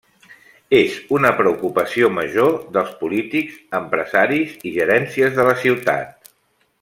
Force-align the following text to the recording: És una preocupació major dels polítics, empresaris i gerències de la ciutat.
És 0.77 0.95
una 1.17 1.31
preocupació 1.41 2.09
major 2.15 2.55
dels 2.77 2.97
polítics, 3.03 3.59
empresaris 3.81 4.57
i 4.71 4.77
gerències 4.81 5.37
de 5.41 5.47
la 5.53 5.59
ciutat. 5.65 6.31